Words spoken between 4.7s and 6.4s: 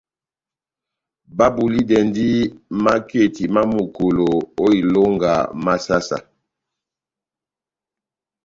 ilonga má saha-saha.